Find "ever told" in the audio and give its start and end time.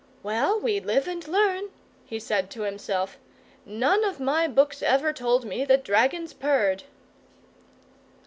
4.81-5.45